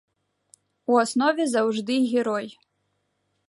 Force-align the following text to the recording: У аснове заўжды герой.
У 0.93 0.97
аснове 1.03 1.43
заўжды 1.53 2.01
герой. 2.17 2.47